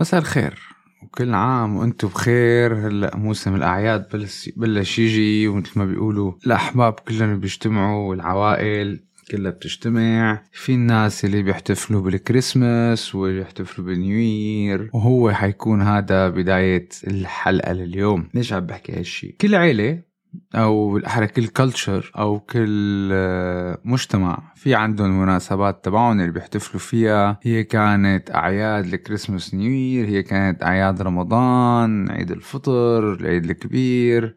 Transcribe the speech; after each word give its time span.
مساء 0.00 0.20
الخير. 0.20 0.58
وكل 1.02 1.34
عام 1.34 1.76
وأنتم 1.76 2.08
بخير. 2.08 2.86
هلا 2.88 3.16
موسم 3.16 3.54
الأعياد 3.54 4.08
بلش 4.12 4.50
بلش 4.56 4.98
يجي 4.98 5.48
ومثل 5.48 5.78
ما 5.78 5.84
بيقولوا 5.84 6.32
الأحباب 6.46 6.92
كلهم 6.92 7.40
بيجتمعوا 7.40 8.10
والعوائل 8.10 9.00
كلها 9.30 9.50
بتجتمع. 9.50 10.42
في 10.52 10.72
الناس 10.74 11.24
اللي 11.24 11.42
بيحتفلوا 11.42 12.00
بالكريسماس 12.00 13.14
ويحتفلوا 13.14 13.86
بال 13.86 14.27
New 14.27 14.88
وهو 14.92 15.30
حيكون 15.30 15.82
هذا 15.82 16.28
بداية 16.28 16.88
الحلقة 17.06 17.72
لليوم. 17.72 18.28
ليش 18.34 18.52
عم 18.52 18.66
بحكي 18.66 18.92
هالشي؟ 18.92 19.28
كل 19.40 19.54
عيلة 19.54 20.11
أو 20.54 20.92
بالاحرى 20.92 21.26
كل 21.26 21.46
culture 21.46 22.12
أو 22.18 22.40
كل 22.40 23.08
آه، 23.12 23.78
مجتمع. 23.84 24.52
في 24.54 24.74
عندهم 24.74 25.22
مناسبات 25.22 25.84
تبعهم 25.84 26.20
اللي 26.20 26.32
بيحتفلوا 26.32 26.80
فيها. 26.80 27.38
هي 27.42 27.64
كانت 27.64 28.30
أعياد 28.30 28.84
ال 28.84 28.91
Christmas 28.91 29.54
New 29.54 29.70
Year. 29.70 30.08
هي 30.08 30.22
كانت 30.22 30.62
أعياد 30.62 31.02
رمضان 31.02 32.10
عيد 32.10 32.30
الفطر 32.30 33.12
العيد 33.12 33.44
الكبير. 33.44 34.36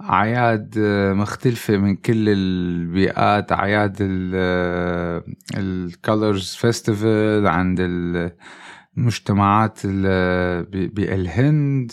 أعياد 0.00 0.74
آه، 0.78 1.12
مختلفة 1.12 1.76
من 1.76 1.96
كل 1.96 2.28
البيئات. 2.28 3.52
أعياد 3.52 3.96
ال 5.56 5.70
colors 5.70 6.54
festival 6.54 7.46
عند 7.46 7.80
المجتمعات 8.96 9.86
بالهند 9.86 11.92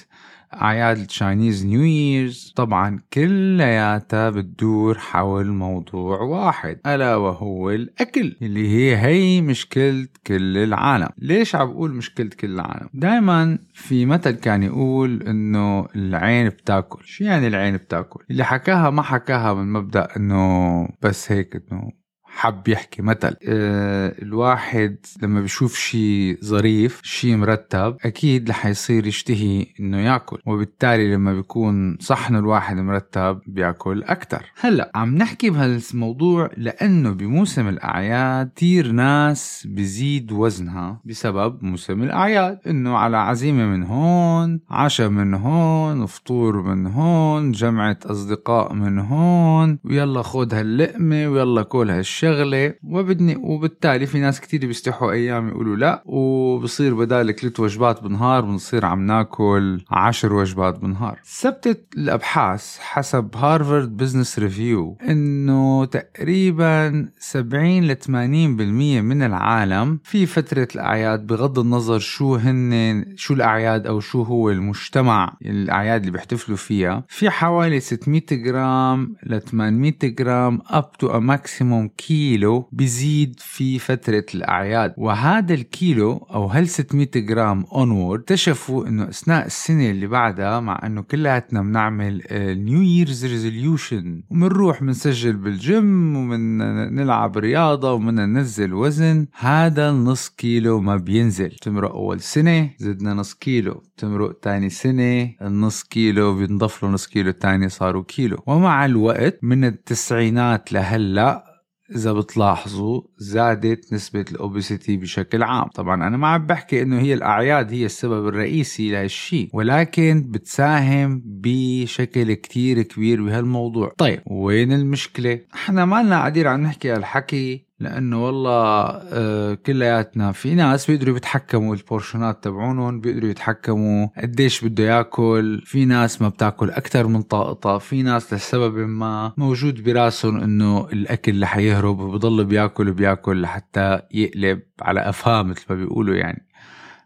أعياد 0.61 0.97
ال 0.97 1.06
Chinese 1.06 1.65
New 1.65 1.81
Years 1.81 2.53
طبعا 2.55 2.99
كلياتها 3.13 4.29
بتدور 4.29 4.97
حول 4.97 5.47
موضوع 5.47 6.21
واحد 6.21 6.79
ألا 6.87 7.15
وهو 7.15 7.69
الأكل 7.69 8.35
اللي 8.41 8.67
هي 8.67 8.97
هي 8.97 9.41
مشكلة 9.41 10.07
كل 10.27 10.57
العالم. 10.57 11.09
ليش 11.17 11.55
عم 11.55 11.73
بقول 11.73 11.91
مشكلة 11.93 12.29
كل 12.29 12.53
العالم؟ 12.53 12.89
دايما 12.93 13.59
في 13.73 14.05
مثل 14.05 14.31
كان 14.31 14.63
يقول 14.63 15.23
إنه 15.23 15.87
العين 15.95 16.49
بتاكل. 16.49 17.05
شو 17.05 17.23
يعني 17.23 17.47
العين 17.47 17.77
بتاكل؟ 17.77 18.23
اللي 18.31 18.43
حكاها 18.43 18.89
ما 18.89 19.01
حكاها 19.01 19.53
من 19.53 19.73
مبدأ 19.73 20.07
إنه 20.17 20.87
بس 21.01 21.31
هيك 21.31 21.55
إنه 21.55 22.02
حب 22.35 22.67
يحكي. 22.67 23.01
مثل 23.01 23.35
أه 23.47 24.15
الواحد 24.21 24.95
لما 25.21 25.41
بيشوف 25.41 25.75
شيء 25.77 26.37
ظريف 26.43 26.99
شيء 27.03 27.35
مرتب 27.35 27.97
أكيد 28.05 28.49
رح 28.49 28.65
يصير 28.65 29.07
يشتهي 29.07 29.65
إنه 29.79 29.97
يأكل. 29.97 30.39
وبالتالي 30.45 31.13
لما 31.15 31.33
بيكون 31.33 31.97
صحن 31.99 32.35
الواحد 32.35 32.75
مرتب 32.75 33.39
بيأكل 33.47 34.03
أكثر 34.03 34.51
هلأ 34.59 34.91
عم 34.95 35.15
نحكي 35.15 35.49
بهالموضوع 35.49 36.49
لأنه 36.57 37.09
بموسم 37.09 37.67
الأعياد 37.67 38.51
كثير 38.55 38.91
ناس 38.91 39.67
بزيد 39.71 40.31
وزنها 40.31 41.01
بسبب 41.05 41.63
موسم 41.63 42.03
الأعياد. 42.03 42.59
إنه 42.67 42.97
على 42.97 43.17
عزيمة 43.17 43.65
من 43.65 43.83
هون 43.83 44.59
عشاء 44.69 45.09
من 45.09 45.33
هون 45.33 46.05
فطور 46.05 46.61
من 46.61 46.87
هون 46.87 47.51
جمعة 47.51 47.97
أصدقاء 48.05 48.73
من 48.73 48.99
هون 48.99 49.79
ويلا 49.85 50.21
خذ 50.21 50.53
هاللقمة 50.53 51.27
ويلا 51.27 51.63
كل 51.63 51.89
هالشيء 51.89 52.22
شغلة 52.23 52.73
وبدني 52.83 53.35
وبالتالي 53.35 54.05
في 54.05 54.19
ناس 54.19 54.41
كتير 54.41 54.65
بيستحوا 54.65 55.11
أيام 55.11 55.49
يقولوا 55.49 55.75
لا 55.75 56.03
وبصير 56.05 56.93
بدال 56.93 57.35
ثلاث 57.35 57.59
وجبات 57.59 58.03
بالنهار 58.03 58.41
بنصير 58.41 58.85
عم 58.85 59.05
ناكل 59.05 59.81
عشر 59.91 60.33
وجبات 60.33 60.79
بالنهار 60.79 61.19
ثبتت 61.25 61.85
الأبحاث 61.97 62.77
حسب 62.79 63.35
Harvard 63.35 63.97
Business 63.97 64.39
Review 64.39 64.97
إنه 65.09 65.85
تقريبا 65.85 67.09
70 67.19 67.83
ل 67.83 67.95
80% 67.95 68.09
من 68.09 69.23
العالم 69.23 69.99
في 70.03 70.25
فترة 70.25 70.67
الأعياد 70.75 71.27
بغض 71.27 71.59
النظر 71.59 71.99
شو 71.99 72.35
هن 72.35 73.05
شو 73.15 73.33
الأعياد 73.33 73.87
أو 73.87 73.99
شو 73.99 74.21
هو 74.23 74.49
المجتمع 74.49 75.37
الأعياد 75.41 75.99
اللي 75.99 76.11
بيحتفلوا 76.11 76.57
فيها. 76.57 77.03
في 77.07 77.29
حوالي 77.29 77.79
600 77.79 78.21
جرام 78.31 79.15
ل 79.23 79.39
800 79.41 79.93
جرام 80.03 80.61
up 80.67 80.91
to 80.91 81.07
a 81.07 81.19
maximum 81.19 81.87
كيلو 81.87 82.12
كيلو 82.13 82.69
بيزيد 82.71 83.39
في 83.39 83.79
فترة 83.79 84.25
الأعياد. 84.35 84.93
وهذا 84.97 85.53
الكيلو 85.53 86.17
أو 86.17 86.45
هال 86.45 86.69
600 86.69 87.07
جرام 87.15 87.65
onward 87.71 88.19
اكتشفوا 88.19 88.87
إنه 88.87 89.09
أثناء 89.09 89.45
السنة 89.45 89.89
اللي 89.89 90.07
بعدها 90.07 90.59
مع 90.59 90.81
إنه 90.85 91.01
كلياتنا 91.01 91.61
بنعمل 91.61 92.21
New 92.31 92.81
Year's 92.81 93.25
resolution 93.25 94.23
وبنروح 94.31 94.81
بنسجل 94.83 95.33
بالجيم 95.33 96.15
ومن 96.15 96.57
نلعب 96.95 97.37
رياضة 97.37 97.93
ومن 97.93 98.15
ننزل 98.15 98.73
وزن. 98.73 99.27
هذا 99.39 99.89
النص 99.89 100.29
كيلو 100.29 100.79
ما 100.79 100.95
بينزل. 100.95 101.49
تمرق 101.49 101.91
أول 101.91 102.19
سنة 102.19 102.69
زدنا 102.77 103.13
نص 103.13 103.33
كيلو. 103.33 103.83
تمرق 103.97 104.39
تاني 104.39 104.69
سنة 104.69 105.35
النص 105.41 105.83
كيلو 105.83 106.35
بينضاف 106.35 106.83
له 106.83 106.89
نص 106.89 107.07
كيلو 107.07 107.31
تاني 107.31 107.69
صاروا 107.69 108.03
كيلو. 108.03 108.37
ومع 108.47 108.85
الوقت 108.85 109.39
من 109.41 109.65
التسعينات 109.65 110.73
لهلأ 110.73 111.52
إذا 111.95 112.13
بتلاحظوا 112.13 113.01
زادت 113.17 113.93
نسبة 113.93 114.25
الاوبيسيتي 114.31 114.97
بشكل 114.97 115.43
عام. 115.43 115.67
طبعا 115.67 116.07
أنا 116.07 116.17
ما 116.17 116.27
عم 116.27 116.45
بحكي 116.45 116.81
إنه 116.81 116.99
هي 116.99 117.13
الأعياد 117.13 117.73
هي 117.73 117.85
السبب 117.85 118.27
الرئيسي 118.27 118.91
لهالشيء 118.91 119.49
ولكن 119.53 120.27
بتساهم 120.31 121.21
بشكل 121.25 122.33
كتير 122.33 122.81
كبير 122.81 123.23
بهالموضوع. 123.23 123.93
طيب 123.97 124.21
وين 124.27 124.73
المشكلة؟ 124.73 125.39
إحنا 125.53 125.85
ما 125.85 126.03
لنا 126.03 126.15
قاعدين 126.15 126.47
عم 126.47 126.61
نحكي 126.61 126.91
هالحكي 126.91 127.72
لأنه 127.83 128.25
والله 128.25 128.85
آه، 129.13 129.53
كلياتنا 129.53 130.31
في 130.31 130.55
ناس 130.55 130.91
بيقدروا 130.91 131.17
يتحكموا 131.17 131.75
ال 131.75 131.82
portions 131.82 132.36
ات 132.36 132.43
تبعونهم 132.43 133.01
بيقدروا 133.01 133.29
يتحكموا 133.29 134.07
قديش 134.17 134.65
بده 134.65 134.83
ياكل 134.83 135.61
في 135.65 135.85
ناس 135.85 136.21
ما 136.21 136.29
بتاكل 136.29 136.69
أكثر 136.71 137.07
من 137.07 137.21
طاقتها 137.21 137.77
في 137.77 138.03
ناس 138.03 138.33
لسبب 138.33 138.77
ما 138.77 139.33
موجود 139.37 139.83
براسهم 139.83 140.37
إنه 140.37 140.87
الأكل 140.93 141.43
رح 141.43 141.57
يهرب 141.57 141.99
وبضل 141.99 142.45
بياكل 142.45 142.89
وبياكل 142.89 143.41
لحتى 143.41 143.99
يقلب 144.11 144.61
على 144.81 144.99
قفاه 145.09 145.49
مثل 145.49 145.65
ما 145.69 145.75
بيقولوا 145.75 146.15
يعني. 146.15 146.47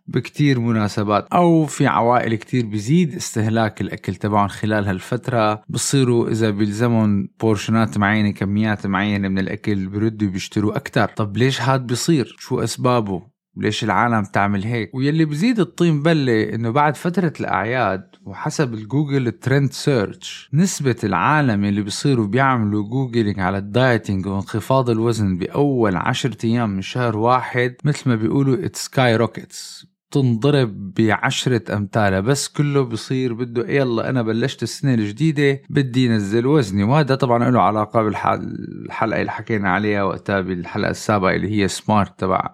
بكتير 0.07 0.59
مناسبات 0.59 1.27
أو 1.33 1.65
في 1.65 1.87
عوائل 1.87 2.35
كتير 2.35 2.65
بزيد 2.65 3.15
استهلاك 3.15 3.81
الأكل 3.81 4.15
تبعهم 4.15 4.47
خلال 4.47 4.87
هالفترة. 4.87 5.63
بصيروا 5.69 6.29
إذا 6.29 6.49
بيلزمهم 6.49 7.29
portions 7.39 7.91
ات 7.91 7.97
معينة 7.97 8.31
كميات 8.31 8.87
معينة 8.87 9.27
من 9.27 9.39
الأكل 9.39 9.87
بردوا 9.87 10.27
بيشتروا 10.27 10.75
أكتر. 10.75 11.07
طب 11.07 11.37
ليش 11.37 11.61
هاد 11.61 11.87
بيصير؟ 11.87 12.35
شو 12.39 12.63
أسبابه؟ 12.63 13.37
ليش 13.57 13.83
العالم 13.83 14.23
تعمل 14.23 14.63
هيك؟ 14.63 14.95
ويلي 14.95 15.25
بزيد 15.25 15.59
الطين 15.59 16.03
بلة 16.03 16.53
إنه 16.55 16.69
بعد 16.69 16.95
فترة 16.95 17.33
الأعياد 17.39 18.03
وحسب 18.25 18.73
ال 18.73 18.81
Google 18.81 19.31
trend 19.31 19.71
search 19.71 20.49
نسبة 20.53 20.95
العالم 21.03 21.65
اللي 21.65 21.81
بيصيروا 21.81 22.27
بيعملوا 22.27 22.83
googling 22.83 23.39
على 23.39 23.57
ال 23.57 23.66
dieting 23.66 24.25
وانخفاض 24.25 24.89
الوزن 24.89 25.37
بأول 25.37 25.95
عشرة 25.95 26.45
أيام 26.45 26.69
من 26.69 26.81
شهر 26.81 27.17
واحد 27.17 27.75
مثل 27.83 28.09
ما 28.09 28.15
بيقولوا 28.15 28.65
it's 28.65 28.85
skyrockets 28.85 29.86
تنضرب 30.11 30.93
بعشرة 30.93 31.75
أمثالها 31.75 32.19
بس 32.19 32.47
كله 32.47 32.83
بصير 32.83 33.33
بده 33.33 33.69
يلا 33.69 34.09
أنا 34.09 34.21
بلشت 34.21 34.63
السنة 34.63 34.93
الجديدة 34.93 35.61
بدي 35.69 36.09
نزل 36.09 36.47
وزني 36.47 36.83
وهذا 36.83 37.15
طبعا 37.15 37.49
له 37.51 37.61
علاقة 37.61 38.01
بالحلقة 38.01 39.21
اللي 39.21 39.31
حكينا 39.31 39.69
عليها 39.69 40.03
وقتها 40.03 40.41
بالحلقة 40.41 40.91
السابقة 40.91 41.35
اللي 41.35 41.61
هي 41.61 41.67
SMART 41.67 42.19
تبع 42.19 42.53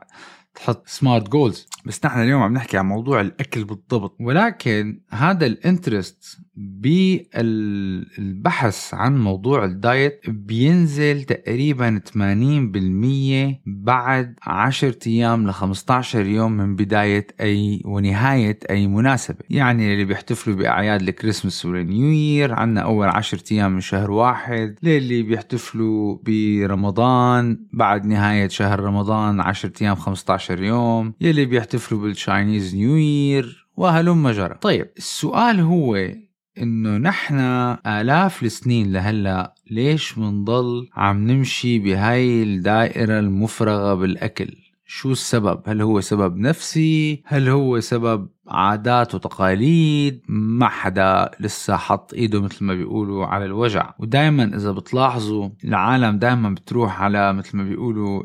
تحط 0.56 0.88
SMART 0.88 1.30
goals 1.30 1.68
بس 1.86 2.06
نحن 2.06 2.22
اليوم 2.22 2.42
عم 2.42 2.54
نحكي 2.54 2.78
عن 2.78 2.86
موضوع 2.86 3.22
الأكل 3.22 3.64
بالضبط. 3.64 4.18
ولكن 4.20 5.00
هذا 5.10 5.46
ال 5.46 5.56
interest 5.56 6.40
بالبحث 7.36 8.94
عن 8.94 9.18
موضوع 9.18 9.66
ال 9.66 9.79
diet 9.79 10.30
بينزل 10.30 11.24
تقريبا 11.24 12.02
80% 12.08 13.62
بعد 13.66 14.36
10 14.44 14.96
أيام 15.08 15.48
ل 15.48 15.52
15 15.54 16.26
يوم 16.26 16.52
من 16.52 16.76
بداية 16.76 17.28
أي 17.42 17.82
ونهاية 17.86 18.60
أي 18.70 18.88
مناسبة. 18.88 19.40
يعني 19.50 19.94
اللي 19.94 20.06
بيحتفلوا 20.06 20.56
بأعياد 20.56 21.02
ال 21.02 21.08
Christmas 21.08 21.66
وال 21.66 21.84
New 21.84 22.12
Year 22.12 22.54
عنا 22.54 22.82
أول 22.82 23.08
10 23.08 23.44
أيام 23.52 23.72
من 23.74 23.82
شهر 23.82 24.12
واحد. 24.12 24.76
للي 24.84 25.24
بيحتفلوا 25.24 26.18
برمضان 26.24 27.60
بعد 27.74 28.06
نهاية 28.06 28.48
شهر 28.48 28.80
رمضان 28.80 29.40
10 29.40 29.72
أيام 29.82 29.96
15 29.96 30.14
15 30.14 30.64
يوم. 30.64 31.14
يلي 31.22 31.46
بيحتفلوا 31.46 31.73
بال 31.76 31.98
Chinese 31.98 32.76
New 32.76 32.96
Year 32.96 33.68
وهلم 33.78 34.30
جرا 34.30 34.56
طيب. 34.62 34.88
السؤال 34.98 35.60
هو 35.60 35.96
إنه 36.58 36.98
نحن 36.98 37.40
آلاف 37.88 38.44
السنين 38.44 38.94
لهلأ 38.94 39.56
ليش 39.72 40.18
منضل 40.18 40.90
عم 40.96 41.32
نمشي 41.32 41.80
بهاي 41.80 42.44
الدائرة 42.44 43.20
المفرغة 43.20 43.94
بالأكل؟ 43.94 44.56
شو 44.86 45.12
السبب؟ 45.12 45.62
هل 45.66 45.82
هو 45.82 46.02
سبب 46.02 46.38
نفسي؟ 46.38 47.24
هل 47.26 47.50
هو 47.50 47.80
سبب 47.80 48.30
عادات 48.48 49.16
وتقاليد 49.16 50.22
ما 50.28 50.68
حدا 50.68 51.32
لسه 51.40 51.76
حط 51.76 52.14
إيده 52.14 52.42
مثل 52.42 52.66
ما 52.66 52.74
بيقولوا 52.74 53.26
على 53.26 53.46
الوجع. 53.46 53.94
ودائما 54.00 54.44
إذا 54.44 54.72
بتلاحظوا 54.72 55.50
العالم 55.66 56.18
دائما 56.20 56.50
بتروح 56.50 57.02
على 57.02 57.34
مثل 57.34 57.58
ما 57.58 57.64
بيقولوا 57.64 58.24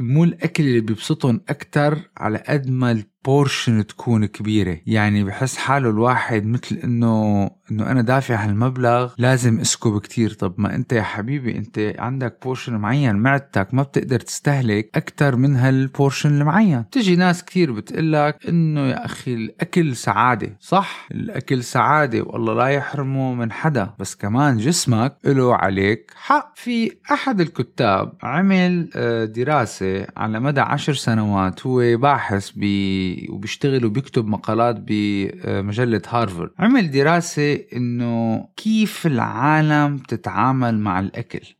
مو 0.00 0.24
الأكل 0.24 0.64
اللي 0.64 0.80
بيبسطهم 0.80 1.40
أكثر 1.48 1.98
على 2.16 2.42
قد 2.48 2.70
ما 2.70 2.90
ال 2.90 3.02
portion 3.02 3.86
تكون 3.86 4.26
كبيرة. 4.26 4.78
يعني 4.86 5.24
بحس 5.24 5.56
حاله 5.56 5.90
الواحد 5.90 6.46
مثل 6.46 6.76
إنه 6.84 7.50
إنه 7.70 7.90
أنا 7.90 8.02
دافع 8.02 8.44
هالمبلغ 8.44 9.12
لازم 9.18 9.60
أسكب 9.60 10.00
كتير. 10.00 10.32
طب 10.32 10.54
ما 10.58 10.74
أنت 10.74 10.92
يا 10.92 11.02
حبيبي 11.02 11.58
أنت 11.58 11.94
عندك 11.98 12.36
portion 12.44 12.74
معين 12.76 13.16
معدتك 13.16 13.74
ما 13.74 13.82
بتقدر 13.82 14.20
تستهلك 14.20 14.90
أكثر 14.94 15.36
من 15.36 15.56
هال 15.56 15.75
portion 15.75 16.40
المعين. 16.40 16.84
تجي 16.90 17.16
ناس 17.16 17.44
كتير 17.44 17.72
بتقلك 17.72 18.36
إنه 18.48 18.80
يا 18.80 19.04
أخي 19.04 19.34
الأكل 19.34 19.96
سعادة 19.96 20.56
صح؟ 20.60 21.08
الأكل 21.10 21.64
سعادة 21.64 22.22
والله 22.22 22.54
لا 22.54 22.66
يحرمه 22.66 23.34
من 23.34 23.52
حدا. 23.52 23.90
بس 23.98 24.14
كمان 24.14 24.58
جسمك 24.58 25.16
له 25.24 25.54
عليك 25.54 26.12
حق. 26.16 26.52
في 26.56 26.92
أحد 27.12 27.40
الكتاب 27.40 28.12
عمل 28.22 28.90
آه، 28.96 29.24
دراسة 29.24 30.06
على 30.16 30.40
مدى 30.40 30.60
عشر 30.60 30.94
سنوات 30.94 31.66
هو 31.66 31.96
باحث 31.96 32.50
بي 32.50 33.28
وبيشتغل 33.30 33.84
وبيكتب 33.84 34.26
مقالات 34.26 34.76
بمجلة 34.86 36.02
هارفارد 36.08 36.50
عمل 36.58 36.90
دراسة 36.90 37.57
إنه 37.76 38.48
كيف 38.56 39.06
العالم 39.06 39.98
تتعامل 39.98 40.78
مع 40.78 41.00
الأكل. 41.00 41.54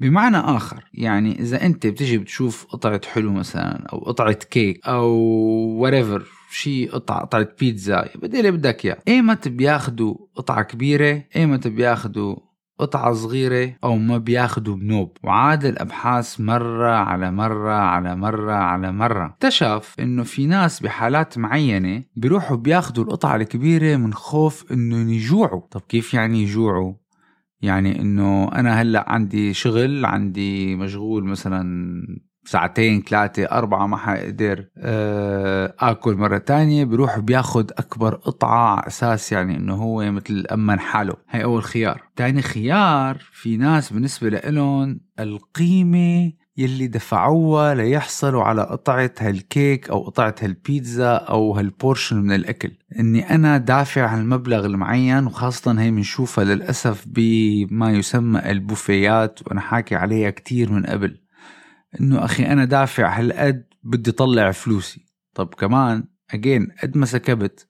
بمعنى 0.00 0.36
آخر 0.36 0.84
يعني 0.94 1.40
إذا 1.40 1.66
أنت 1.66 1.86
بتجي 1.86 2.18
بتشوف 2.18 2.64
قطعة 2.64 3.00
حلو 3.06 3.32
مثلا 3.32 3.86
أو 3.92 3.98
قطعة 3.98 4.32
كيك 4.32 4.86
أو 4.86 5.86
whatever 5.86 6.22
شيء 6.50 6.90
قطعة 6.92 7.20
قطعة 7.20 7.48
بيتزا 7.60 8.08
بدي 8.14 8.38
اللي 8.38 8.50
بدك 8.50 8.84
إياه 8.84 8.98
إيمت 9.08 9.48
بياخدوا 9.48 10.16
قطعة 10.34 10.62
كبيرة 10.62 11.22
إيمت 11.36 11.68
بياخدوا 11.68 12.36
قطعة 12.78 13.12
صغيرة 13.12 13.76
أو 13.84 13.96
ما 13.96 14.18
بياخدوا 14.18 14.76
بنوب. 14.76 15.16
وعاد 15.22 15.64
الأبحاث 15.64 16.40
مرة 16.40 16.90
على 16.90 17.30
مرة 17.30 17.72
على 17.72 18.16
مرة 18.16 18.52
على 18.52 18.92
مرة. 18.92 19.26
اكتشف 19.26 19.94
إنه 20.00 20.22
في 20.22 20.46
ناس 20.46 20.80
بحالات 20.80 21.38
معينة 21.38 22.02
بيروحوا 22.16 22.56
بياخدوا 22.56 23.04
القطعة 23.04 23.36
الكبيرة 23.36 23.96
من 23.96 24.14
خوف 24.14 24.72
إنه 24.72 25.12
يجوعوا. 25.12 25.62
طب 25.70 25.80
كيف 25.80 26.14
يعني 26.14 26.42
يجوعوا؟ 26.42 26.94
يعني 27.62 28.00
إنه 28.00 28.52
أنا 28.52 28.82
هلأ 28.82 29.04
عندي 29.12 29.54
شغل 29.54 30.04
عندي 30.04 30.76
مشغول 30.76 31.24
مثلا 31.24 31.64
ساعتين 32.44 33.02
ثلاثة 33.02 33.44
أربعة 33.44 33.86
ما 33.86 33.96
حقدر 33.96 34.64
آه، 34.78 35.74
آكل 35.78 36.14
مرة 36.14 36.38
تانية 36.38 36.84
بروح 36.84 37.18
بياخد 37.18 37.70
أكبر 37.72 38.14
قطعة 38.14 38.76
على 38.76 38.86
أساس 38.86 39.32
يعني 39.32 39.56
إنه 39.56 39.74
هو 39.74 40.12
مثل 40.12 40.46
أمن 40.52 40.80
حاله. 40.80 41.14
هاي 41.30 41.44
أول 41.44 41.62
خيار. 41.62 42.02
تاني 42.16 42.42
خيار 42.42 43.18
في 43.32 43.56
ناس 43.56 43.92
بالنسبة 43.92 44.28
لإلهم 44.28 45.00
القيمة 45.20 46.32
يلي 46.56 46.86
دفعوها 46.86 47.74
ليحصلوا 47.74 48.42
على 48.42 48.62
قطعة 48.62 49.10
هالكيك 49.18 49.90
أو 49.90 50.02
قطعة 50.02 50.34
هالبيتزا 50.40 51.14
أو 51.14 51.52
هالبورشن 51.52 52.16
من 52.16 52.32
الأكل. 52.32 52.72
إني 52.98 53.34
أنا 53.34 53.58
دافع 53.58 54.14
هالمبلغ 54.14 54.66
المعين 54.66 55.26
وخاصة 55.26 55.80
هي 55.80 55.90
بنشوفها 55.90 56.44
للأسف 56.44 57.04
بما 57.06 57.92
يسمى 57.92 58.50
البوفيات 58.50 59.40
وأنا 59.46 59.60
حاكي 59.60 59.94
عليها 59.94 60.30
كتير 60.30 60.72
من 60.72 60.86
قبل. 60.86 61.23
إنه 62.00 62.24
أخي 62.24 62.46
أنا 62.46 62.64
دافع 62.64 63.18
هالقد 63.18 63.64
بدي 63.82 64.12
طلع 64.12 64.50
فلوسي. 64.50 65.04
طب 65.34 65.54
كمان 65.54 66.04
اجين 66.30 66.68
قد 66.82 66.96
ما 66.96 67.06
سكبت 67.06 67.66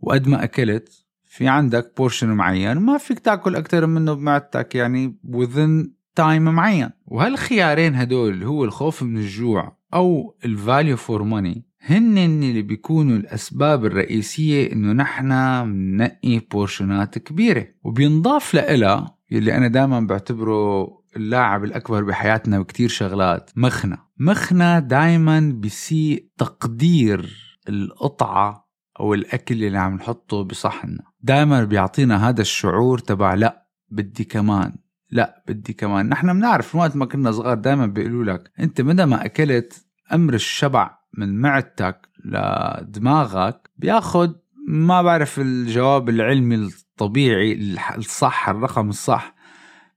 وقد 0.00 0.28
ما 0.28 0.44
أكلت 0.44 1.04
في 1.24 1.48
عندك 1.48 1.92
portion 1.96 2.28
معين 2.28 2.76
ما 2.76 2.98
فيك 2.98 3.18
تاكل 3.18 3.56
أكثر 3.56 3.86
منه 3.86 4.12
بمعدتك 4.12 4.74
يعني 4.74 5.18
within 5.26 5.88
time 6.14 6.42
معين. 6.42 6.90
وهالخيارين 7.06 7.94
هدول 7.94 8.42
هو 8.42 8.64
الخوف 8.64 9.02
من 9.02 9.16
الجوع 9.16 9.76
أو 9.94 10.36
ال 10.44 10.53
value 10.53 10.96
for 10.96 11.22
money 11.22 11.64
هن 11.80 12.18
اللي 12.18 12.62
بيكونوا 12.62 13.16
الأسباب 13.16 13.84
الرئيسية 13.84 14.72
إنه 14.72 14.92
نحن 14.92 15.28
ننقي 15.66 16.38
بورشنات 16.38 17.18
كبيرة. 17.18 17.66
وبينضاف 17.84 18.54
لها 18.54 19.18
يلي 19.30 19.56
أنا 19.56 19.68
دائما 19.68 20.00
بعتبره 20.00 20.97
اللاعب 21.18 21.64
الأكبر 21.64 22.04
بحياتنا 22.04 22.60
بكتير 22.60 22.88
شغلات. 22.88 23.50
مخنا 23.56 23.98
مخنا 24.18 24.78
دايما 24.78 25.40
بيسيء 25.54 26.28
تقدير 26.38 27.48
القطعة 27.68 28.68
أو 29.00 29.14
الأكل 29.14 29.64
اللي 29.64 29.78
عم 29.78 29.94
نحطه 29.94 30.44
بصحننا. 30.44 31.02
دايما 31.20 31.64
بيعطينا 31.64 32.28
هذا 32.28 32.40
الشعور 32.40 32.98
تبع 32.98 33.34
لا 33.34 33.66
بدي 33.90 34.24
كمان. 34.24 34.72
لا 35.10 35.44
بدي 35.48 35.72
كمان. 35.72 36.08
نحن 36.08 36.32
بنعرف 36.32 36.74
وقت 36.74 36.96
ما 36.96 37.06
كنا 37.06 37.32
صغار 37.32 37.54
دايما 37.54 37.86
بيقولوا 37.86 38.24
لك 38.24 38.50
أنت 38.60 38.80
مدى 38.80 39.06
ما 39.06 39.24
أكلت 39.24 39.86
أمر 40.12 40.34
الشبع 40.34 40.98
من 41.14 41.40
معدتك 41.40 42.08
لدماغك 42.24 43.70
بياخد 43.76 44.36
ما 44.68 45.02
بعرف 45.02 45.38
الجواب 45.38 46.08
العلمي 46.08 46.54
الطبيعي 46.54 47.76
الصح 47.96 48.48
الرقم 48.48 48.88
الصح. 48.88 49.34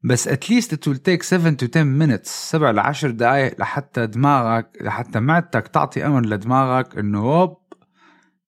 بس 0.04 0.28
at 0.28 0.41
least 0.41 0.74
it 0.74 0.92
will 0.92 0.98
take 0.98 1.24
7 1.24 1.58
to 1.62 1.68
10 1.68 1.84
minutes 2.00 2.30
7 2.30 2.72
ل 2.72 2.80
10 2.80 3.12
دقائق 3.12 3.60
لحتى 3.60 4.08
دماغك 4.08 4.70
لحتى 4.82 5.20
معدتك 5.20 5.68
تعطي 5.68 6.06
أمر 6.06 6.26
لدماغك 6.26 6.98
إنه 6.98 7.20
هوب 7.20 7.58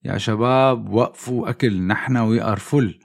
يا 0.04 0.18
شباب 0.18 0.90
وقفوا 0.90 1.50
أكل 1.50 1.82
نحن 1.82 2.18
we 2.18 2.42
are 2.42 2.60
full 2.60 3.00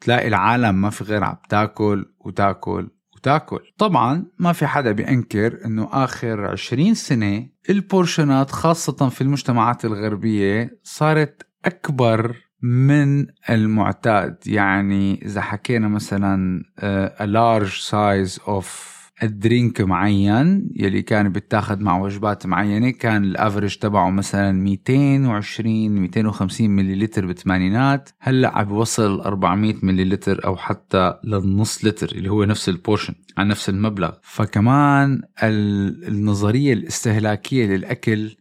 تلاقي 0.00 0.28
العالم 0.28 0.74
ما 0.74 0.90
في 0.90 1.04
غير 1.04 1.24
عم 1.24 1.36
تاكل 1.48 2.06
وتاكل 2.20 2.90
وتاكل. 3.14 3.60
طبعا 3.78 4.26
ما 4.38 4.52
في 4.52 4.66
حدا 4.66 4.92
بينكر 4.92 5.58
إنه 5.64 5.88
آخر 5.92 6.46
20 6.46 6.94
سنة 6.94 7.48
ال 7.70 7.78
portions 7.78 8.42
ات 8.42 8.50
خاصة 8.50 9.08
في 9.08 9.20
المجتمعات 9.20 9.84
الغربية 9.84 10.78
صارت 10.82 11.46
أكبر 11.64 12.36
من 12.62 13.26
المعتاد. 13.50 14.36
يعني 14.46 15.24
إذا 15.24 15.40
حكينا 15.40 15.88
مثلا 15.88 16.62
آه، 16.78 17.14
a 17.18 17.28
large 17.28 17.90
size 17.90 18.42
of 18.42 18.92
ال 19.22 19.32
drink 19.32 19.80
معين 19.80 20.70
يلي 20.76 21.02
كان 21.02 21.28
بيتاخد 21.28 21.80
مع 21.80 21.98
وجبات 22.00 22.46
معينة 22.46 22.90
كان 22.90 23.24
ال 23.24 23.31
average 23.31 23.76
تبعه 23.76 24.10
مثلا 24.10 24.52
220 24.52 25.90
250 25.90 26.70
مليلتر 26.70 27.26
بالثمانينات 27.26 28.10
هلأ 28.20 28.58
عم 28.58 28.64
بيوصل 28.64 29.20
400 29.20 29.74
مليلتر 29.82 30.44
أو 30.44 30.56
حتى 30.56 31.14
للنص 31.24 31.84
لتر 31.84 32.12
اللي 32.12 32.28
هو 32.28 32.44
نفس 32.44 32.68
ال 32.68 32.74
portion 32.74 33.14
عن 33.38 33.48
نفس 33.48 33.68
المبلغ. 33.68 34.12
فكمان 34.22 35.22
النظرية 35.42 36.72
الاستهلاكية 36.72 37.66
للأكل 37.66 38.36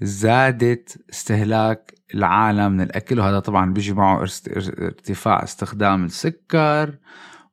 زادت 0.00 1.04
استهلاك 1.10 1.95
العالم 2.14 2.72
من 2.72 2.80
الأكل 2.80 3.20
وهذا 3.20 3.38
طبعا 3.38 3.72
بيجي 3.72 3.92
معه 3.92 4.26
ارتفاع 4.56 5.42
استخدام 5.42 6.04
السكر 6.04 6.98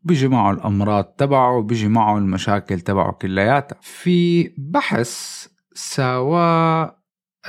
بيجي 0.03 0.27
معه 0.27 0.51
الأمراض 0.51 1.03
تبعه 1.03 1.61
بيجي 1.61 1.87
معه 1.87 2.17
المشاكل 2.17 2.79
تبعه 2.79 3.11
كلياتها. 3.11 3.77
في 3.81 4.53
بحث 4.57 5.45
سواه 5.73 6.97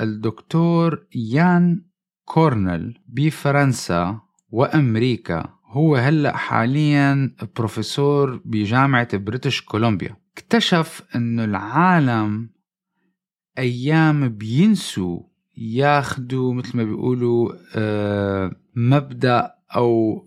الدكتور 0.01 1.07
يان 1.15 1.85
كورنل 2.25 2.97
بفرنسا 3.07 4.19
وأمريكا. 4.49 5.49
هو 5.65 5.95
هلأ 5.95 6.37
حاليا 6.37 7.35
بروفيسور 7.57 8.41
بجامعة 8.45 9.17
بريتش 9.17 9.61
كولومبيا. 9.61 10.15
اكتشف 10.37 11.03
إنه 11.15 11.43
العالم 11.43 12.49
أيام 13.57 14.29
بينسوا 14.29 15.19
ياخدوا 15.57 16.53
مثل 16.53 16.77
ما 16.77 16.83
بيقولوا 16.83 17.53
آه، 17.75 18.51
مبدأ 18.75 19.55
أو 19.75 20.25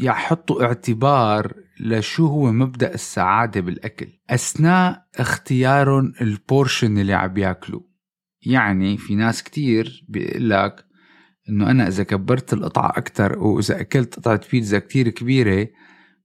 يحطوا 0.00 0.64
اعتبار 0.64 1.54
لشو 1.80 2.26
هو 2.26 2.52
مبدأ 2.52 2.94
السعادة 2.94 3.60
بالأكل. 3.60 4.08
أثناء 4.30 5.06
اختيارهم 5.16 6.12
ال 6.20 6.30
portion 6.30 6.98
اللي 6.98 7.14
عم 7.14 7.38
ياكلوا 7.38 7.80
يعني 8.46 8.96
في 8.96 9.14
ناس 9.14 9.42
كتير 9.42 10.04
بيقول 10.08 10.50
لك 10.50 10.84
إنه 11.48 11.70
أنا 11.70 11.88
إذا 11.88 12.02
كبرت 12.02 12.52
القطعة 12.52 12.88
أكثر 12.88 13.38
وإذا 13.38 13.80
أكلت 13.80 14.16
قطعة 14.16 14.40
بيتزا 14.52 14.78
كتير 14.78 15.08
كبيرة 15.08 15.68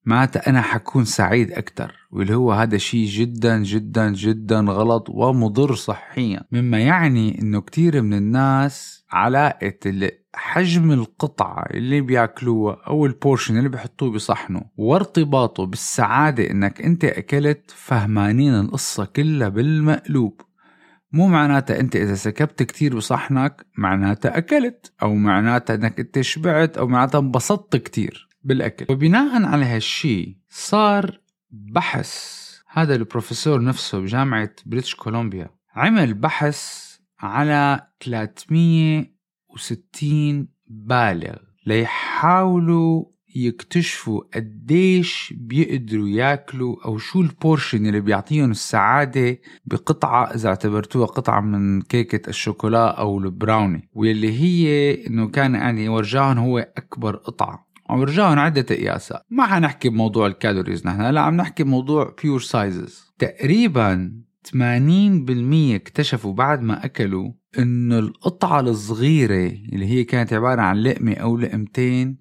معناتها 0.08 0.50
أنا 0.50 0.62
حكون 0.62 1.06
سعيد 1.06 1.52
أكثر 1.52 1.94
واللي 2.12 2.36
هو 2.36 2.52
هذا 2.52 2.78
شيء 2.78 3.08
جدا 3.08 3.64
جدا 3.64 4.12
جدا 4.12 4.60
غلط 4.60 5.10
ومضر 5.10 5.76
صحيا. 5.76 6.44
مما 6.52 6.80
يعني 6.80 7.42
أنه 7.42 7.62
كتير 7.62 8.02
من 8.02 8.14
الناس 8.14 9.06
علاقة 9.12 10.12
حجم 10.34 10.92
القطعة 10.92 11.66
اللي 11.74 12.02
بياكلوها 12.02 12.78
أو 12.88 13.06
ال 13.06 13.12
portion 13.12 13.58
اللي 13.58 13.70
بيحطوه 13.70 14.12
بصحنه 14.12 14.62
وارتباطه 14.78 15.66
بالسعادة 15.66 16.52
إنك 16.52 16.82
أنت 16.82 17.06
أكلت 17.06 17.72
فهمانين 17.76 18.60
القصة 18.60 19.06
كلها 19.06 19.50
بالمقلوب. 19.50 20.42
مو 21.12 21.28
معناتها 21.28 21.80
أنت 21.80 21.96
إذا 21.96 22.16
سكبت 22.16 22.64
كتير 22.64 22.96
بصحنك 22.96 23.66
معناتها 23.78 24.38
أكلت 24.38 24.94
أو 25.04 25.16
معناتها 25.16 25.76
إنك 25.76 26.00
أنت 26.00 26.22
شبعت 26.22 26.78
أو 26.78 26.88
معناتها 26.88 27.20
انبسطت 27.20 27.76
كتير. 27.76 28.27
بالأكل. 28.48 28.86
وبناء 28.90 29.46
على 29.46 29.66
هالشي 29.66 30.38
صار 30.50 31.20
بحث. 31.52 32.38
هذا 32.68 32.96
البروفيسور 32.96 33.64
نفسه 33.64 34.00
بجامعة 34.00 34.52
بريتش 34.66 34.96
كولومبيا 34.96 35.50
عمل 35.76 36.14
بحث 36.14 36.88
على 37.20 37.88
360 38.02 40.48
بالغ 40.68 41.36
ليحاولوا 41.66 43.06
يكتشفوا 43.36 44.22
قديش 44.34 45.34
بيقدروا 45.38 46.10
ياكلوا 46.10 46.86
أو 46.86 46.98
شو 46.98 47.22
ال 47.22 47.30
portion 47.30 47.86
اللي 47.86 48.00
بيعطيهم 48.00 48.52
السعادة 48.52 49.40
بقطعة 49.66 50.26
إذا 50.26 50.50
اعتبرتوها 50.50 51.06
قطعة 51.06 51.42
من 51.42 51.82
كيكة 51.82 52.30
الشوكولا 52.30 52.90
أو 52.90 53.20
ال 53.20 53.28
brownie. 53.28 53.90
واللي 53.94 54.40
هي 54.40 54.94
إنه 55.08 55.28
كان 55.28 55.56
يعني 55.56 55.90
ورجاهم 55.90 56.38
هو 56.38 56.58
أكبر 56.58 57.22
قطعة 57.88 58.00
ورجاهم 58.00 58.40
عدة 58.40 58.76
قياسات 58.76 59.22
ما 59.30 59.46
حنحكي 59.46 59.90
بموضوع 59.90 60.28
ال 60.28 60.35
calories 60.35 60.88
نحن 60.88 61.02
لا 61.02 61.22
عم 61.22 61.36
نحكي 61.38 61.64
بموضوع 61.64 62.16
pure 62.24 62.40
sizes 62.40 63.14
تقريبا 63.20 64.22
80% 64.48 64.52
اكتشفوا 65.76 66.34
بعد 66.34 66.62
ما 66.62 66.86
أكلوا 66.86 67.32
إنه 67.60 68.00
القطعة 68.00 68.60
الصغيرة 68.60 69.52
اللي 69.74 69.86
هي 69.86 70.04
كانت 70.04 70.34
عبارة 70.34 70.62
عن 70.62 70.78
لقمة 70.78 71.14
أو 71.14 71.38
لقمتين 71.38 72.18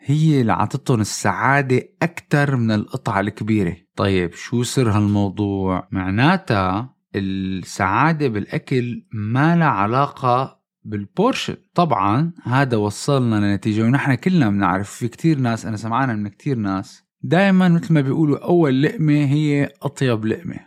هي 0.00 0.40
اللي 0.40 0.52
عطتهم 0.52 1.00
السعادة 1.00 1.82
أكثر 2.02 2.56
من 2.56 2.70
القطعة 2.70 3.20
الكبيرة. 3.20 3.76
طيب 3.96 4.34
شو 4.34 4.62
سر 4.62 4.90
هالموضوع؟ 4.90 5.88
معناتها 5.90 6.94
السعادة 7.14 8.28
بالأكل 8.28 9.06
ما 9.12 9.56
لها 9.56 9.66
علاقة 9.66 10.63
بالبورشن 10.84 11.56
طبعا 11.74 12.32
هذا 12.42 12.76
وصلنا 12.76 13.36
لنتيجة 13.36 13.82
ونحن 13.82 14.14
كلنا 14.14 14.50
بنعرف 14.50 14.90
في 14.90 15.08
كتير 15.08 15.38
ناس 15.38 15.66
أنا 15.66 15.76
سمعانا 15.76 16.12
من 16.12 16.28
كتير 16.28 16.56
ناس 16.56 17.04
دائما 17.22 17.68
مثل 17.68 17.94
ما 17.94 18.00
بيقولوا 18.00 18.44
أول 18.44 18.82
لقمة 18.82 19.24
هي 19.24 19.72
أطيب 19.82 20.24
لقمة 20.24 20.60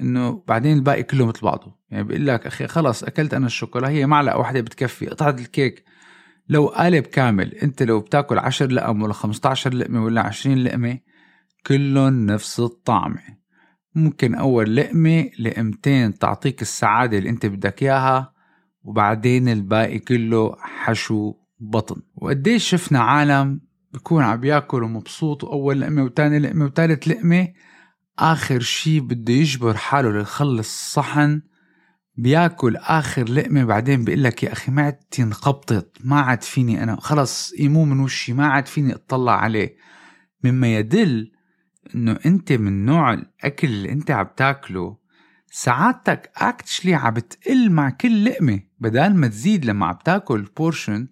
إنه 0.00 0.42
بعدين 0.48 0.76
الباقي 0.76 1.02
كله 1.02 1.26
مثل 1.26 1.40
بعضه 1.40 1.78
يعني 1.90 2.04
بيقول 2.04 2.26
لك 2.26 2.46
أخي 2.46 2.66
خلص 2.66 3.02
أكلت 3.04 3.34
أنا 3.34 3.46
الشوكولا 3.46 3.88
هي 3.88 4.06
معلقة 4.06 4.38
واحدة 4.38 4.60
بتكفي 4.60 5.06
قطعه 5.06 5.30
الكيك. 5.30 5.84
لو 6.48 6.66
قالب 6.66 7.06
كامل 7.06 7.54
أنت 7.54 7.82
لو 7.82 8.00
بتاكل 8.00 8.38
10 8.38 8.66
لقم 8.66 9.02
ولا 9.02 9.12
15 9.12 9.74
لقمة 9.74 10.04
ولا 10.04 10.20
20 10.20 10.58
لقمة 10.58 10.98
كلهم 11.66 12.26
نفس 12.26 12.60
الطعمه 12.60 13.22
ممكن 13.94 14.34
أول 14.34 14.76
لقمة 14.76 15.30
لقمتين 15.38 16.18
تعطيك 16.18 16.62
السعادة 16.62 17.18
اللي 17.18 17.30
أنت 17.30 17.46
بدك 17.46 17.82
إياها 17.82 18.33
وبعدين 18.84 19.48
الباقي 19.48 19.98
كله 19.98 20.56
حشو 20.58 21.34
بطن. 21.60 22.02
وقديش 22.16 22.68
شفنا 22.68 22.98
عالم 22.98 23.60
بكون 23.92 24.22
عم 24.22 24.44
ياكل 24.44 24.82
ومبسوط 24.82 25.44
وأول 25.44 25.80
لقمة 25.80 26.02
وتاني 26.02 26.38
لقمة 26.38 26.64
وتالت 26.64 27.08
لقمة. 27.08 27.48
آخر 28.18 28.60
شي 28.60 29.00
بده 29.00 29.32
يجبر 29.32 29.76
حاله 29.76 30.12
ليخلص 30.12 30.92
صحن 30.94 31.42
بياكل 32.16 32.76
آخر 32.76 33.28
لقمة 33.28 33.64
بعدين 33.64 34.04
بيقول 34.04 34.22
لك 34.24 34.42
يا 34.42 34.52
أخي 34.52 34.72
معدتي 34.72 35.22
انقبضت 35.22 35.98
ما 36.04 36.20
عاد 36.20 36.42
فيني 36.42 36.82
أنا 36.82 37.00
خلص 37.00 37.52
يمو 37.58 37.84
من 37.84 38.00
وشي 38.00 38.32
ما 38.32 38.46
عاد 38.46 38.66
فيني 38.66 38.94
أطلع 38.94 39.40
عليه. 39.40 39.76
مما 40.44 40.76
يدل 40.76 41.32
إنه 41.94 42.18
أنت 42.26 42.52
من 42.52 42.84
نوع 42.84 43.14
الأكل 43.14 43.68
اللي 43.68 43.92
أنت 43.92 44.10
عم 44.10 44.26
تاكله 44.36 44.96
سعادتك 45.50 46.30
actually 46.36 46.94
عم 46.94 47.14
بتقل 47.14 47.70
مع 47.70 47.90
كل 47.90 48.24
لقمة. 48.24 48.60
بدل 48.84 49.14
ما 49.14 49.28
تزيد 49.28 49.64
لما 49.64 49.86
عم 49.86 49.98
تاكل 50.04 50.42
portion 50.56 51.08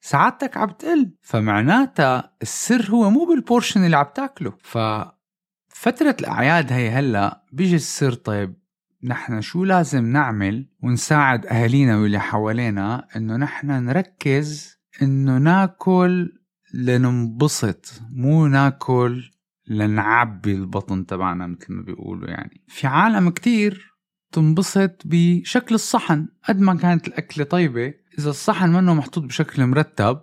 سعادتك 0.00 0.56
عم 0.56 0.66
بتقل 0.66 1.10
فمعناتها 1.22 2.32
السر 2.42 2.90
هو 2.90 3.10
مو 3.10 3.24
بال 3.24 3.37
portion 3.37 3.84
اللي 3.84 3.96
عم 3.96 4.06
تاكله. 4.14 4.52
ففترة 4.58 6.16
الأعياد 6.20 6.72
هي 6.72 6.90
هلأ 6.90 7.44
بيجي 7.52 7.76
السر 7.76 8.12
طيب 8.12 8.54
نحن 9.02 9.40
شو 9.40 9.64
لازم 9.64 10.06
نعمل 10.06 10.68
ونساعد 10.82 11.46
أهالينا 11.46 11.96
واللي 11.96 12.20
حوالينا؟ 12.20 13.08
إنه 13.16 13.36
نحن 13.36 13.70
نركز 13.70 14.78
إنه 15.02 15.38
ناكل 15.38 16.32
لننبسط 16.74 18.00
مو 18.10 18.46
ناكل 18.46 19.30
لنعبي 19.68 20.54
البطن 20.54 21.06
تبعنا 21.06 21.46
مثل 21.46 21.72
ما 21.72 21.82
بيقولوا 21.82 22.28
يعني. 22.28 22.64
في 22.68 22.86
عالم 22.86 23.30
كتير 23.30 23.95
تنبسط 24.36 25.02
بشكل 25.04 25.74
الصحن. 25.74 26.28
قد 26.48 26.60
ما 26.60 26.74
كانت 26.74 27.08
الأكلة 27.08 27.44
طيبة 27.44 27.94
إذا 28.18 28.30
الصحن 28.30 28.70
منه 28.70 28.94
محطوط 28.94 29.24
بشكل 29.24 29.66
مرتب 29.66 30.20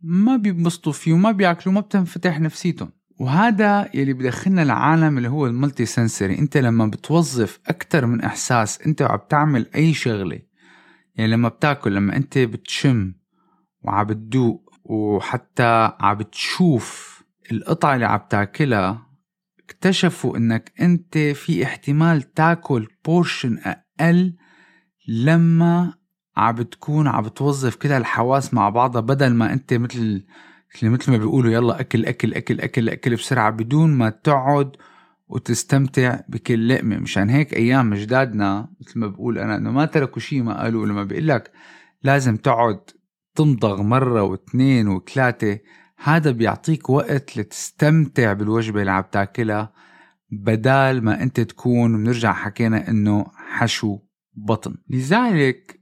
ما 0.00 0.36
بينبسطوا 0.36 0.92
فيه 0.92 1.12
وما 1.12 1.30
بياكلوا 1.30 1.74
ما 1.74 1.80
بتنفتح 1.80 2.40
نفسيتهم. 2.40 2.90
وهذا 3.20 3.90
يلي 3.94 4.12
بدخلنا 4.12 4.62
العالم 4.62 5.18
اللي 5.18 5.28
هو 5.28 5.46
الملتي 5.46 5.86
سنسري. 5.86 6.38
انت 6.38 6.56
لما 6.56 6.86
بتوظف 6.86 7.60
أكثر 7.66 8.06
من 8.06 8.20
إحساس 8.20 8.80
انت 8.80 9.02
وعم 9.02 9.20
تعمل 9.28 9.66
أي 9.74 9.94
شغلة 9.94 10.40
يعني 11.14 11.30
لما 11.30 11.48
بتاكل 11.48 11.94
لما 11.94 12.16
انت 12.16 12.38
بتشم 12.38 13.12
وعم 13.82 14.06
بتدوق 14.06 14.72
وحتى 14.84 15.92
عم 16.00 16.16
بتشوف 16.16 17.14
القطعة 17.52 17.94
اللي 17.94 18.06
عم 18.06 18.20
تاكلها 18.30 19.06
اكتشفوا 19.64 20.36
إنك 20.36 20.72
أنت 20.80 21.18
في 21.18 21.64
احتمال 21.64 22.34
تاكل 22.34 22.88
بورشن 23.04 23.58
أقل 23.58 24.34
لما 25.08 25.94
عم 26.36 26.54
بتكون 26.54 27.08
عم 27.08 27.22
بتوظف 27.22 27.74
كده 27.74 27.96
الحواس 27.96 28.54
مع 28.54 28.68
بعضها 28.68 29.00
بدل 29.00 29.34
ما 29.34 29.52
أنت 29.52 29.74
مثل 29.74 30.26
مثل 30.82 31.10
ما 31.10 31.16
بيقولوا 31.16 31.52
يلا 31.52 31.80
أكل 31.80 32.06
أكل 32.06 32.34
أكل 32.34 32.60
أكل 32.60 32.88
أكل 32.88 33.14
بسرعة 33.14 33.50
بدون 33.50 33.90
ما 33.94 34.10
تقعد 34.10 34.76
وتستمتع 35.28 36.20
بكل 36.28 36.68
لقمة. 36.68 36.98
مشان 36.98 37.30
هيك 37.30 37.54
أيام 37.54 37.92
اجدادنا 37.92 38.68
مثل 38.80 38.98
ما 38.98 39.06
بقول 39.06 39.38
أنا 39.38 39.56
إنه 39.56 39.70
ما 39.70 39.84
تركوا 39.84 40.20
شيء 40.20 40.42
ما 40.42 40.62
قالوا. 40.62 40.86
لما 40.86 41.04
بيقول 41.04 41.28
لك 41.28 41.52
لازم 42.02 42.36
تقعد 42.36 42.80
تمضغ 43.34 43.82
مرة 43.82 44.22
واثنين 44.22 44.88
وثلاثة 44.88 45.58
هذا 45.96 46.30
بيعطيك 46.30 46.90
وقت 46.90 47.36
لتستمتع 47.36 48.32
بالوجبة 48.32 48.80
اللي 48.80 48.90
عم 48.92 49.04
تاكلها 49.12 49.72
بدال 50.30 51.04
ما 51.04 51.22
انت 51.22 51.40
تكون 51.40 51.96
بنرجع 51.96 52.32
حكينا 52.32 52.88
انه 52.88 53.26
حشو 53.34 53.98
بطن. 54.34 54.76
لذلك 54.90 55.80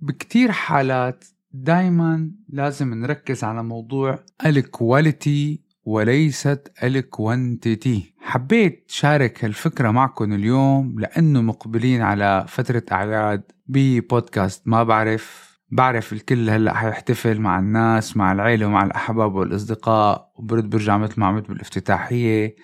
بكتير 0.00 0.52
حالات 0.52 1.24
دايما 1.52 2.30
لازم 2.48 2.94
نركز 2.94 3.44
على 3.44 3.62
موضوع 3.62 4.18
ال 4.46 4.61
quality 4.61 5.68
وليست 5.84 6.72
ال 6.82 6.97
quantity 6.97 8.14
حبيت 8.18 8.84
شارك 8.88 9.44
هالفكرة 9.44 9.90
معكم 9.90 10.32
اليوم 10.32 11.00
لأنه 11.00 11.42
مقبلين 11.42 12.02
على 12.02 12.44
فترة 12.48 12.82
أعياد 12.92 13.42
ببودكاست 13.66 14.68
ما 14.68 14.82
بعرف 14.82 15.47
بعرف 15.70 16.12
الكل 16.12 16.50
هلأ 16.50 16.74
حيحتفل 16.74 17.40
مع 17.40 17.58
الناس 17.58 18.16
مع 18.16 18.32
العيلة 18.32 18.66
ومع 18.66 18.84
الأحباب 18.84 19.34
والأصدقاء 19.34 20.32
وبرد 20.34 20.70
برجع 20.70 20.98
مثل 20.98 21.20
ما 21.20 21.26
عملت 21.26 21.48
بالافتتاحية. 21.48 22.56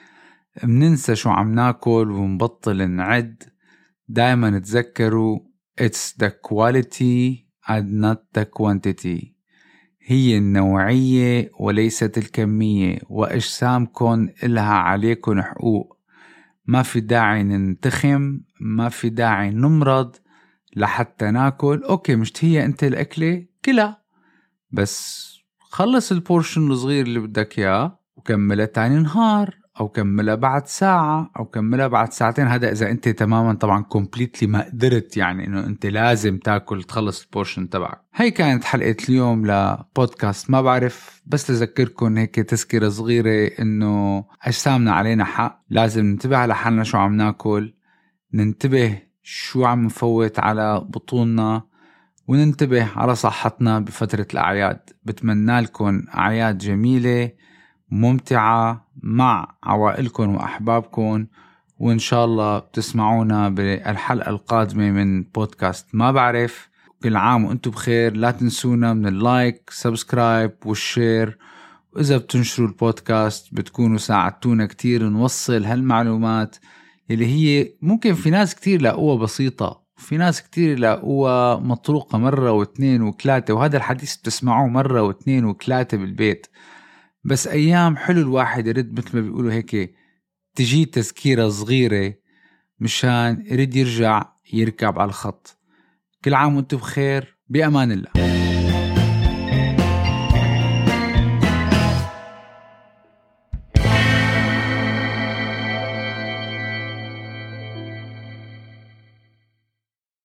مننسى 0.65 1.15
شو 1.15 1.31
عم 1.31 1.55
ناكل 1.55 2.11
ونبطل 2.11 2.91
نعد. 2.91 3.43
دايما 4.09 4.59
تذكروا 4.59 5.41
it's 5.81 6.15
the 6.23 6.31
quality 6.31 7.47
and 7.69 8.01
not 8.03 8.19
the 8.39 8.45
quantity. 8.45 9.35
هي 10.07 10.39
النوعية 10.39 11.51
وليست 11.61 12.19
الكمية 12.19 12.99
وأجسامكم 13.09 14.29
إلها 14.43 14.75
عليكم 14.75 15.43
حقوق. 15.43 15.99
ما 16.67 16.83
في 16.83 17.01
داعي 17.01 17.43
ننتخم 17.43 18.41
ما 18.61 18.89
في 18.89 19.09
داعي 19.09 19.51
نمرض. 19.51 20.17
لحتى 20.77 21.31
ناكل. 21.31 21.83
okay 21.83 22.17
مشتهية 22.17 22.65
أنت 22.65 22.85
الأكلة؟ 22.85 23.47
كلها 23.65 24.03
بس 24.71 25.25
خلص 25.59 26.13
ال 26.13 26.20
portion 26.20 26.71
الصغير 26.71 27.07
اللي 27.07 27.19
بدك 27.19 27.59
إياه 27.59 27.99
وكملها 28.17 28.67
تاني 28.67 28.99
نهار 28.99 29.65
أو 29.81 29.89
كملها 29.89 30.35
بعد 30.35 30.67
ساعة 30.67 31.31
أو 31.39 31.45
كملها 31.45 31.87
بعد 31.87 32.13
ساعتين. 32.13 32.47
هذا 32.47 32.73
إذا 32.73 32.91
أنت 32.91 33.09
تماما 33.09 33.55
طبعا 33.55 33.83
completely 33.83 34.49
ما 34.49 34.65
قدرت 34.65 35.17
يعني 35.17 35.47
إنه 35.47 35.67
أنت 35.67 35.87
لازم 35.87 36.39
تاكل 36.39 36.83
تخلص 36.83 37.23
ال 37.23 37.28
portion 37.28 37.69
تبعك. 37.69 38.01
هي 38.15 38.31
كانت 38.31 38.65
حلقة 38.65 38.97
اليوم 39.09 39.47
لبودكاست 39.47 40.51
ما 40.51 40.63
بعرف 40.63 41.23
بس 41.27 41.51
لذكركم 41.51 42.17
هيك 42.17 42.35
تذكرة 42.35 42.89
صغيرة 42.89 43.51
إنه 43.61 44.25
أجسامنا 44.43 44.93
علينا 44.93 45.25
حق. 45.25 45.65
لازم 45.71 46.05
ننتبه 46.05 46.37
على 46.37 46.55
حالنا 46.55 46.85
شو 46.85 46.99
عم 46.99 47.17
ناكل. 47.17 47.75
ننتبه 48.35 49.03
شو 49.27 49.65
عم 49.65 49.85
نفوت 49.85 50.39
على 50.39 50.81
بطوننا 50.89 51.63
وننتبه 52.29 52.89
على 52.97 53.15
صحتنا 53.15 53.79
بفترة 53.79 54.27
الأعياد. 54.33 54.81
بتمنى 55.05 55.61
لكم 55.61 56.03
أعياد 56.15 56.59
جميلة 56.59 57.31
ممتعة 57.91 58.89
مع 59.03 59.55
عوائلكم 59.63 60.35
وأحبابكم 60.35 61.27
وإن 61.79 61.99
شاء 61.99 62.25
الله 62.25 62.59
بتسمعونا 62.59 63.49
بالحلقة 63.49 64.31
القادمة 64.31 64.91
من 64.91 65.23
بودكاست 65.23 65.87
ما 65.93 66.13
بعرف. 66.13 66.69
كل 67.03 67.17
عام 67.17 67.45
وأنتم 67.45 67.71
بخير. 67.71 68.17
لا 68.17 68.31
تنسونا 68.31 68.95
من 68.95 69.07
ال 69.07 69.19
like 69.19 69.71
subscribe 69.71 70.53
وال 70.65 70.83
share. 70.83 71.39
وإذا 71.93 72.17
بتنشروا 72.17 72.69
البودكاست 72.69 73.55
بتكونوا 73.55 73.99
ساعدتونا 73.99 74.67
كتير 74.67 75.09
نوصل 75.09 75.65
هالمعلومات 75.65 76.57
اللي 77.11 77.27
هي 77.27 77.73
ممكن 77.83 78.15
في 78.15 78.31
ناس 78.31 78.55
كتير 78.55 78.83
لاقوها 78.83 79.17
بسيطة 79.17 79.85
في 79.97 80.17
ناس 80.17 80.43
كتير 80.43 80.79
لاقوها 80.79 81.57
مطروقة 81.57 82.19
مرة 82.19 82.53
واثنين 82.53 83.03
وثلاثة 83.03 83.55
وهذا 83.55 83.77
الحديث 83.77 84.17
بتسمعوه 84.17 84.69
مرة 84.69 85.03
واثنين 85.03 85.45
وثلاثة 85.45 85.97
بالبيت. 85.97 86.47
بس 87.25 87.47
أيام 87.47 87.97
حلو 87.97 88.21
الواحد 88.21 88.67
يرد 88.67 88.99
مثل 88.99 89.17
ما 89.17 89.21
بيقولوا 89.23 89.53
هيك 89.53 89.95
تجي 90.55 90.85
تذكيرة 90.85 91.49
صغيرة 91.49 92.15
مشان 92.81 93.45
يرد 93.47 93.77
يرجع 93.77 94.33
يركب 94.53 94.99
على 94.99 95.09
الخط. 95.09 95.59
كل 96.25 96.35
عام 96.35 96.57
وأنتم 96.57 96.77
بخير 96.77 97.39
بأمان 97.49 97.93
الله. 97.93 98.34